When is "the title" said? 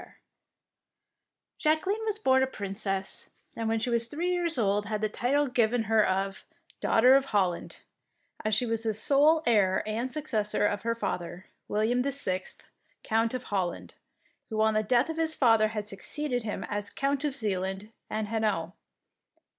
4.99-5.45